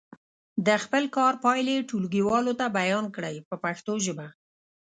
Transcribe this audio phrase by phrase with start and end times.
[0.67, 4.27] د خپل کار پایلې ټولګیوالو ته بیان کړئ په پښتو ژبه.